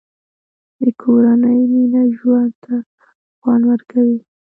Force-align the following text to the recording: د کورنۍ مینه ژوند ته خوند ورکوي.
د 0.79 0.81
کورنۍ 1.01 1.59
مینه 1.71 2.01
ژوند 2.17 2.53
ته 2.63 2.75
خوند 3.39 3.63
ورکوي. 3.71 4.19